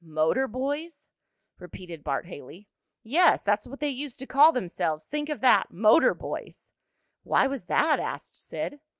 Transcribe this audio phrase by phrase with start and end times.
[0.03, 1.09] "Motor boys?"
[1.59, 2.67] repeated Bart Haley.
[3.03, 5.05] "Yes, that's what they used to call themselves.
[5.05, 6.71] Think of that motor boys!"
[7.21, 8.79] "Why was that?" asked Sid.